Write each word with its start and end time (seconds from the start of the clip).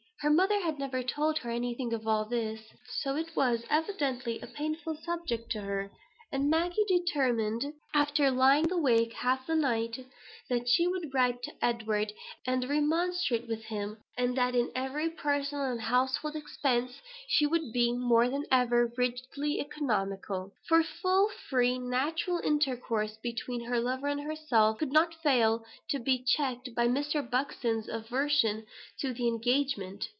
Her 0.23 0.29
mother 0.29 0.61
had 0.61 0.77
never 0.77 1.01
told 1.01 1.39
her 1.39 1.49
anything 1.49 1.93
of 1.93 2.07
all 2.07 2.25
this, 2.25 2.61
so 3.01 3.15
it 3.15 3.35
was 3.35 3.65
evidently 3.71 4.39
a 4.39 4.45
painful 4.45 4.95
subject 4.97 5.51
to 5.53 5.61
her; 5.61 5.89
and 6.31 6.47
Maggie 6.47 6.85
determined 6.87 7.73
(after 7.95 8.29
lying 8.29 8.71
awake 8.71 9.13
half 9.13 9.47
the 9.47 9.55
night) 9.55 10.05
that 10.47 10.69
she 10.69 10.85
would 10.87 11.11
write 11.13 11.41
to 11.43 11.51
Edward, 11.61 12.13
and 12.45 12.69
remonstrate 12.69 13.47
with 13.47 13.63
him; 13.65 13.97
and 14.15 14.37
that 14.37 14.53
in 14.53 14.71
every 14.75 15.09
personal 15.09 15.65
and 15.65 15.81
household 15.81 16.35
expense, 16.35 17.01
she 17.27 17.47
would 17.47 17.73
be, 17.73 17.91
more 17.91 18.29
than 18.29 18.45
ever, 18.51 18.91
rigidly 18.95 19.59
economical. 19.59 20.53
The 20.69 20.85
full, 21.01 21.29
free, 21.49 21.79
natural 21.79 22.39
intercourse 22.43 23.17
between 23.17 23.63
her 23.65 23.79
lover 23.79 24.07
and 24.07 24.21
herself, 24.21 24.77
could 24.77 24.91
not 24.93 25.15
fail 25.15 25.65
to 25.89 25.97
be 25.99 26.23
checked 26.23 26.75
by 26.75 26.87
Mr. 26.87 27.27
Buxton's 27.27 27.89
aversion 27.89 28.67
to 28.99 29.13
the 29.15 29.27
engagement. 29.27 30.05